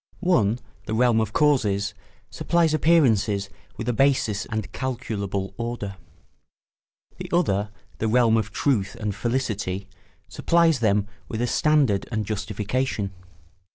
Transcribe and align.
One—the 0.21 0.95
realm 0.95 1.21
of 1.21 1.31
causes—supplies 1.31 2.73
appearances 2.73 3.51
with 3.77 3.87
a 3.87 3.93
basis 3.93 4.47
and 4.47 4.71
calculable 4.71 5.53
order; 5.57 5.95
the 7.17 7.29
other—the 7.31 8.07
realm 8.07 8.35
of 8.35 8.51
truth 8.51 8.95
and 8.99 9.13
felicity—supplies 9.13 10.79
them 10.79 11.07
with 11.27 11.39
a 11.39 11.45
standard 11.45 12.09
and 12.11 12.25
justification. 12.25 13.13